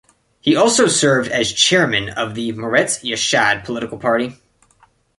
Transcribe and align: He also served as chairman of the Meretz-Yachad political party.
He 0.39 0.55
also 0.55 0.87
served 0.87 1.29
as 1.31 1.53
chairman 1.53 2.09
of 2.09 2.33
the 2.33 2.53
Meretz-Yachad 2.53 3.63
political 3.63 3.99
party. 3.99 4.35